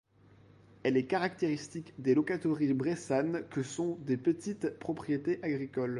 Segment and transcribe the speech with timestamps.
[0.81, 5.89] Elle est caractéristique des locateries bressanes que sont des petites propriétés agricoles.